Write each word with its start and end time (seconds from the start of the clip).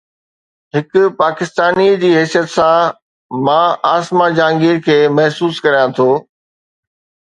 هڪ 0.75 0.93
پاڪستاني 1.19 1.85
جي 2.05 2.09
حيثيت 2.15 2.49
سان 2.55 2.81
مان 3.49 3.69
عاصمه 3.93 4.27
جهانگير 4.41 4.85
کي 4.89 5.01
محسوس 5.21 5.65
ڪريان 5.69 5.99
ٿو. 6.01 6.09